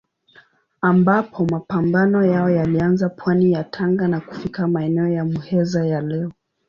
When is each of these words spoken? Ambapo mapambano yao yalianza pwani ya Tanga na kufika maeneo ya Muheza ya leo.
Ambapo 0.81 1.45
mapambano 1.45 2.25
yao 2.25 2.49
yalianza 2.49 3.09
pwani 3.09 3.51
ya 3.51 3.63
Tanga 3.63 4.07
na 4.07 4.19
kufika 4.19 4.67
maeneo 4.67 5.07
ya 5.09 5.25
Muheza 5.25 5.85
ya 5.85 6.01
leo. 6.01 6.31